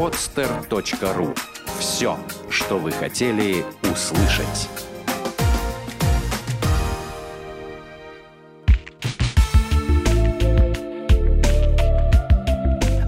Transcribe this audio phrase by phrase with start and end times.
[0.00, 1.36] podster.ru
[1.78, 2.16] Все,
[2.48, 4.70] что вы хотели услышать.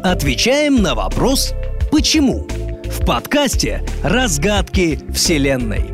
[0.05, 1.55] Отвечаем на вопрос
[1.91, 2.47] «Почему?»
[2.85, 5.93] в подкасте «Разгадки Вселенной».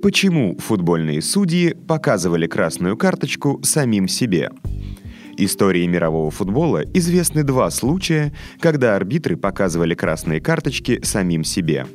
[0.00, 4.48] Почему футбольные судьи показывали красную карточку самим себе?
[5.38, 11.86] Истории мирового футбола известны два случая, когда арбитры показывали красные карточки самим себе.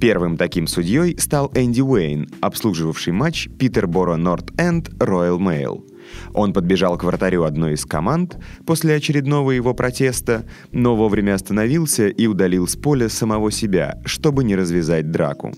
[0.00, 5.88] Первым таким судьей стал Энди Уэйн, обслуживавший матч Питерборо Норт Энд Роyal Mail.
[6.34, 12.26] Он подбежал к вратарю одной из команд после очередного его протеста, но вовремя остановился и
[12.26, 15.52] удалил с поля самого себя, чтобы не развязать драку.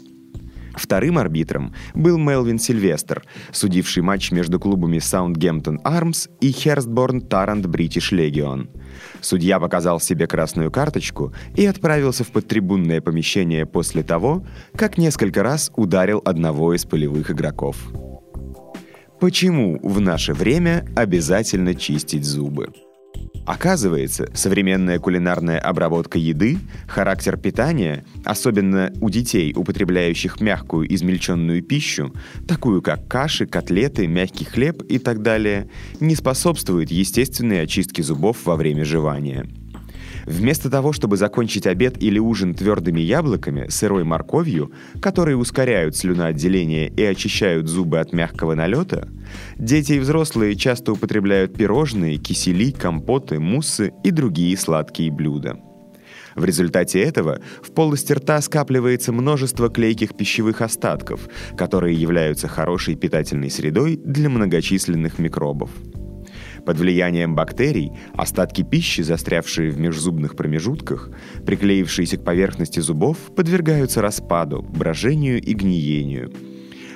[0.74, 8.12] Вторым арбитром был Мелвин Сильвестр, судивший матч между клубами Саундгемптон Армс и Херстборн Тарант Бритиш
[8.12, 8.70] Легион.
[9.20, 14.44] Судья показал себе красную карточку и отправился в подтрибунное помещение после того,
[14.76, 17.76] как несколько раз ударил одного из полевых игроков.
[19.20, 22.72] Почему в наше время обязательно чистить зубы?
[23.48, 32.12] Оказывается, современная кулинарная обработка еды, характер питания, особенно у детей, употребляющих мягкую измельченную пищу,
[32.46, 38.54] такую как каши, котлеты, мягкий хлеб и так далее, не способствует естественной очистке зубов во
[38.54, 39.46] время жевания–
[40.28, 47.02] Вместо того, чтобы закончить обед или ужин твердыми яблоками, сырой морковью, которые ускоряют слюноотделение и
[47.02, 49.08] очищают зубы от мягкого налета,
[49.56, 55.56] дети и взрослые часто употребляют пирожные, кисели, компоты, муссы и другие сладкие блюда.
[56.36, 63.50] В результате этого в полости рта скапливается множество клейких пищевых остатков, которые являются хорошей питательной
[63.50, 65.70] средой для многочисленных микробов.
[66.68, 71.08] Под влиянием бактерий остатки пищи, застрявшие в межзубных промежутках,
[71.46, 76.30] приклеившиеся к поверхности зубов, подвергаются распаду, брожению и гниению.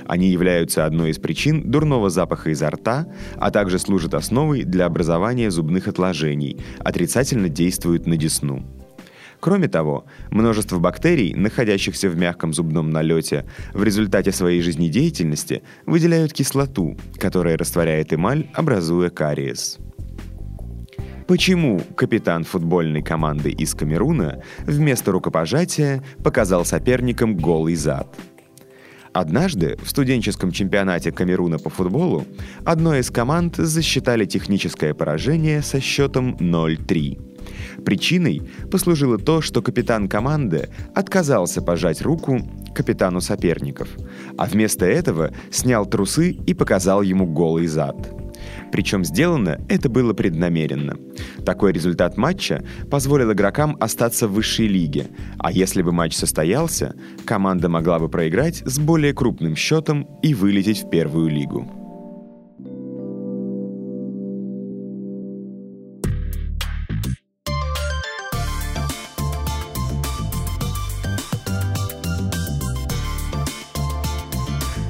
[0.04, 3.06] Они являются одной из причин дурного запаха изо рта,
[3.36, 8.81] а также служат основой для образования зубных отложений, отрицательно действуют на десну.
[9.42, 13.44] Кроме того, множество бактерий, находящихся в мягком зубном налете,
[13.74, 19.78] в результате своей жизнедеятельности выделяют кислоту, которая растворяет эмаль, образуя кариес.
[21.26, 28.14] Почему капитан футбольной команды из Камеруна вместо рукопожатия показал соперникам голый зад?
[29.12, 32.24] Однажды в студенческом чемпионате Камеруна по футболу
[32.64, 37.31] одной из команд засчитали техническое поражение со счетом 0-3.
[37.84, 42.40] Причиной послужило то, что капитан команды отказался пожать руку
[42.74, 43.88] капитану соперников,
[44.38, 47.96] а вместо этого снял трусы и показал ему голый зад.
[48.72, 50.96] Причем сделано это было преднамеренно.
[51.44, 56.94] Такой результат матча позволил игрокам остаться в высшей лиге, а если бы матч состоялся,
[57.24, 61.81] команда могла бы проиграть с более крупным счетом и вылететь в первую лигу.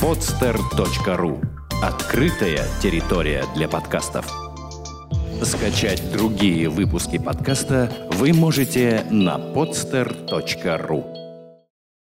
[0.03, 1.41] podster.ru
[1.81, 4.27] Открытая территория для подкастов.
[5.45, 11.22] Скачать другие выпуски подкаста вы можете на podster.ru